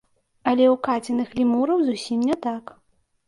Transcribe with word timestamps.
Але 0.51 0.63
ў 0.69 0.75
каціных 0.87 1.29
лемураў 1.39 1.83
зусім 1.89 2.19
не 2.31 2.37
так. 2.49 2.73